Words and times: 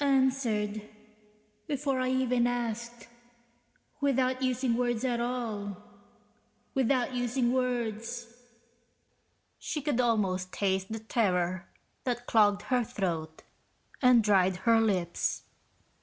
(Answered... 0.03 0.81
before 1.67 1.99
I 1.99 2.09
even 2.09 2.47
asked... 2.47 3.07
without 4.01 4.41
using 4.41 4.75
words 4.75 5.05
at 5.05 5.19
all... 5.19 5.77
without 6.73 7.13
using 7.13 7.53
words....) 7.53 8.33
She 9.59 9.79
could 9.79 10.01
almost 10.01 10.51
taste 10.51 10.91
the 10.91 10.97
terror 11.01 11.67
that 12.03 12.25
clogged 12.25 12.63
her 12.63 12.83
throat 12.83 13.43
and 14.01 14.23
dried 14.23 14.55
her 14.65 14.81
lips. 14.81 15.43